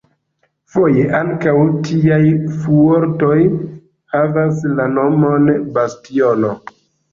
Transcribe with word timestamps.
Foje 0.75 1.03
ankaŭ 1.17 1.53
tiaj 1.89 2.21
fuortoj 2.63 3.37
havas 4.17 4.67
la 4.81 4.91
nomon 4.97 5.49
"bastiono". 5.79 6.55